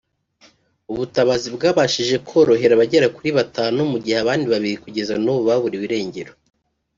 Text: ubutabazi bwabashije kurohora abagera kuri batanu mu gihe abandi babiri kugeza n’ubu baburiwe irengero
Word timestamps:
ubutabazi 0.91 1.47
bwabashije 1.55 2.15
kurohora 2.27 2.73
abagera 2.75 3.07
kuri 3.15 3.29
batanu 3.37 3.79
mu 3.91 3.97
gihe 4.03 4.17
abandi 4.23 4.45
babiri 4.53 4.77
kugeza 4.83 5.13
n’ubu 5.23 5.41
baburiwe 5.49 5.85
irengero 5.89 6.31